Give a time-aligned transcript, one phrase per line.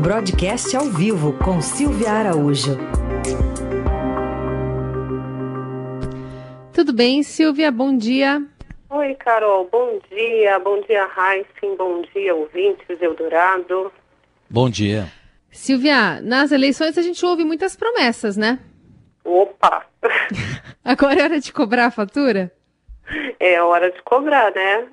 [0.00, 2.74] Broadcast ao vivo com Silvia Araújo.
[6.72, 7.70] Tudo bem, Silvia?
[7.70, 8.42] Bom dia.
[8.88, 9.68] Oi, Carol.
[9.70, 10.58] Bom dia.
[10.58, 11.76] Bom dia, Heisen.
[11.76, 13.92] Bom dia, ouvintes Eldorado.
[14.48, 15.06] Bom dia.
[15.50, 18.58] Silvia, nas eleições a gente ouve muitas promessas, né?
[19.22, 19.84] Opa!
[20.82, 22.50] Agora é hora de cobrar a fatura?
[23.38, 24.88] É hora de cobrar, né?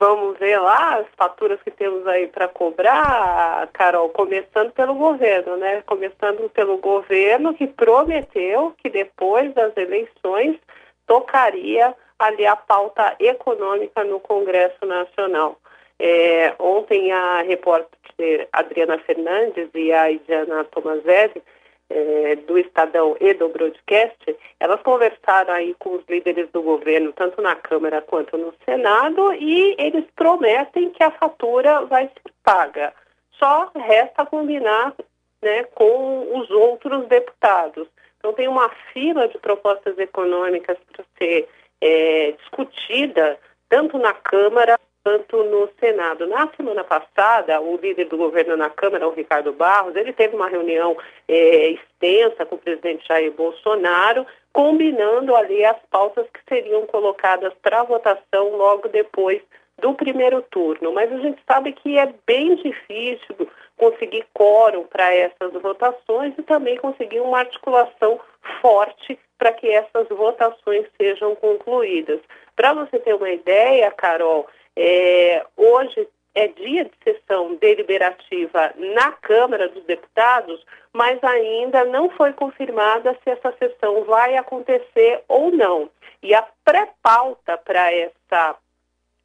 [0.00, 5.82] Vamos ver lá as faturas que temos aí para cobrar, Carol, começando pelo governo, né?
[5.82, 10.56] Começando pelo governo que prometeu que depois das eleições
[11.04, 15.58] tocaria ali a pauta econômica no Congresso Nacional.
[15.98, 21.42] É, ontem a repórter Adriana Fernandes e a Idiana Tomazelli
[21.90, 27.40] é, do Estadão e do Broadcast, elas conversaram aí com os líderes do governo, tanto
[27.40, 32.92] na Câmara quanto no Senado, e eles prometem que a fatura vai ser paga.
[33.32, 34.94] Só resta combinar
[35.42, 37.86] né, com os outros deputados.
[38.18, 41.48] Então tem uma fila de propostas econômicas para ser
[41.80, 46.26] é, discutida, tanto na Câmara quanto no Senado.
[46.26, 50.48] Na semana passada, o líder do governo na Câmara, o Ricardo Barros, ele teve uma
[50.48, 50.96] reunião
[51.26, 57.82] é, extensa com o presidente Jair Bolsonaro, combinando ali as pautas que seriam colocadas para
[57.82, 59.40] votação logo depois
[59.80, 60.92] do primeiro turno.
[60.92, 66.76] Mas a gente sabe que é bem difícil conseguir quórum para essas votações e também
[66.76, 68.20] conseguir uma articulação
[68.60, 72.20] forte para que essas votações sejam concluídas.
[72.56, 74.48] Para você ter uma ideia, Carol,
[74.80, 82.32] é, hoje é dia de sessão deliberativa na Câmara dos Deputados, mas ainda não foi
[82.32, 85.90] confirmada se essa sessão vai acontecer ou não.
[86.22, 88.56] E a pré-pauta para essa,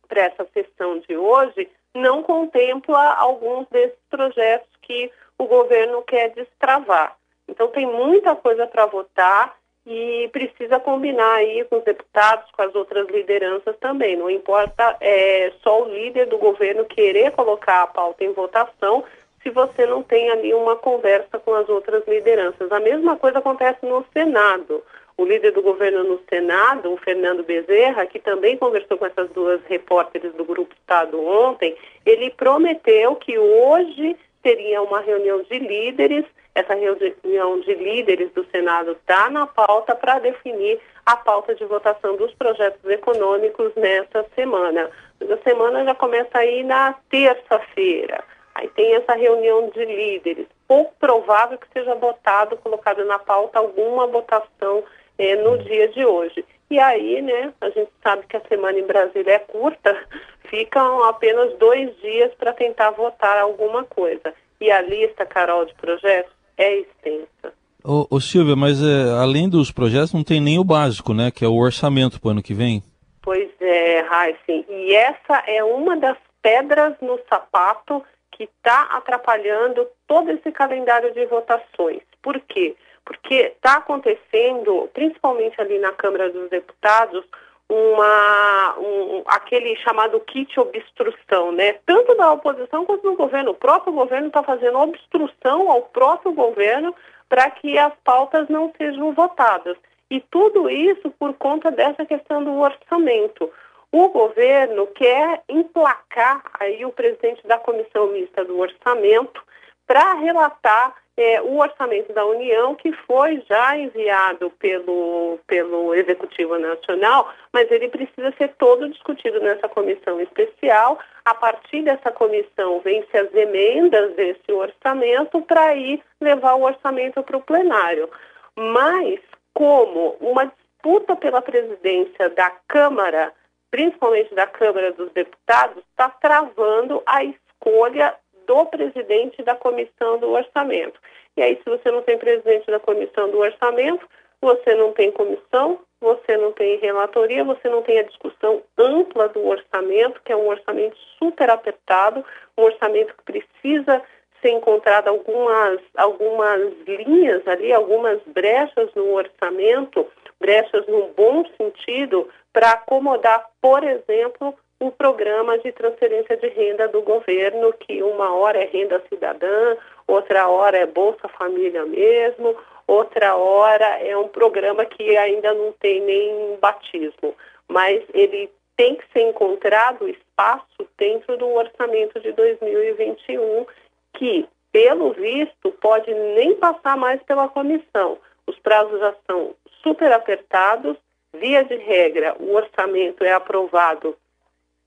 [0.10, 7.16] essa sessão de hoje não contempla alguns desses projetos que o governo quer destravar.
[7.48, 12.74] Então tem muita coisa para votar e precisa combinar aí com os deputados, com as
[12.74, 14.16] outras lideranças também.
[14.16, 19.04] Não importa é, só o líder do governo querer colocar a pauta em votação
[19.42, 22.72] se você não tem ali uma conversa com as outras lideranças.
[22.72, 24.82] A mesma coisa acontece no Senado.
[25.18, 29.62] O líder do governo no Senado, o Fernando Bezerra, que também conversou com essas duas
[29.66, 31.76] repórteres do Grupo Estado ontem,
[32.06, 36.26] ele prometeu que hoje teria uma reunião de líderes
[36.56, 42.16] essa reunião de líderes do Senado está na pauta para definir a pauta de votação
[42.16, 44.90] dos projetos econômicos nessa semana.
[45.22, 48.24] A semana já começa aí na terça-feira.
[48.56, 50.46] Aí tem essa reunião de líderes.
[50.68, 54.84] Pouco provável que seja votado, colocado na pauta alguma votação
[55.18, 56.46] eh, no dia de hoje.
[56.70, 59.96] E aí, né, a gente sabe que a semana em Brasília é curta,
[60.50, 64.34] ficam apenas dois dias para tentar votar alguma coisa.
[64.62, 67.54] E a lista, Carol, de projetos é extensa.
[67.84, 71.30] Ô, ô Silvia, mas é, além dos projetos não tem nem o básico, né?
[71.32, 72.82] Que é o orçamento para o ano que vem.
[73.22, 74.66] Pois é, Raíssen.
[74.70, 81.26] E essa é uma das pedras no sapato que está atrapalhando todo esse calendário de
[81.26, 82.02] votações.
[82.22, 82.76] Por quê?
[83.06, 87.26] Porque está acontecendo, principalmente ali na Câmara dos Deputados,
[87.74, 91.74] uma, um, aquele chamado kit obstrução, né?
[91.86, 93.52] Tanto da oposição quanto do governo.
[93.52, 96.94] O próprio governo está fazendo obstrução ao próprio governo
[97.28, 99.76] para que as pautas não sejam votadas.
[100.10, 103.52] E tudo isso por conta dessa questão do orçamento.
[103.92, 109.42] O governo quer emplacar aí o presidente da comissão mista do orçamento
[109.88, 117.32] para relatar é, o orçamento da União, que foi já enviado pelo, pelo Executivo Nacional,
[117.52, 120.98] mas ele precisa ser todo discutido nessa comissão especial.
[121.24, 127.38] A partir dessa comissão, vêm-se as emendas desse orçamento para ir levar o orçamento para
[127.38, 128.10] o plenário.
[128.56, 129.20] Mas,
[129.54, 133.32] como uma disputa pela presidência da Câmara,
[133.70, 138.16] principalmente da Câmara dos Deputados, está travando a escolha
[138.46, 141.00] do presidente da comissão do orçamento.
[141.36, 144.08] E aí, se você não tem presidente da comissão do orçamento,
[144.42, 149.46] você não tem comissão, você não tem relatoria, você não tem a discussão ampla do
[149.48, 152.24] orçamento, que é um orçamento super apertado,
[152.58, 154.02] um orçamento que precisa
[154.42, 160.06] ser encontrado algumas, algumas linhas ali, algumas brechas no orçamento,
[160.40, 164.54] brechas num bom sentido, para acomodar, por exemplo,
[164.88, 169.76] o programa de transferência de renda do governo, que uma hora é renda cidadã,
[170.08, 172.56] outra hora é Bolsa Família mesmo,
[172.88, 177.36] outra hora é um programa que ainda não tem nem batismo,
[177.68, 183.66] mas ele tem que ser encontrado espaço dentro do orçamento de 2021
[184.14, 188.18] que pelo visto, pode nem passar mais pela comissão.
[188.48, 190.98] Os prazos já estão super apertados.
[191.32, 194.16] Via de regra, o orçamento é aprovado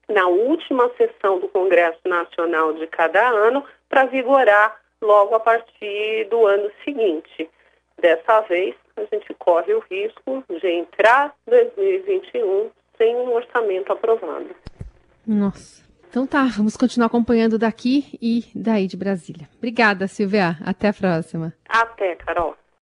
[0.08, 6.46] na última sessão do Congresso Nacional de cada ano para vigorar logo a partir do
[6.46, 7.48] ano seguinte.
[8.00, 14.54] Dessa vez, a gente corre o risco de entrar 2021 sem um orçamento aprovado.
[15.26, 15.84] Nossa.
[16.08, 19.48] Então tá, vamos continuar acompanhando daqui e daí de Brasília.
[19.58, 20.56] Obrigada, Silvia.
[20.64, 21.52] Até a próxima.
[21.68, 22.56] Até, Carol.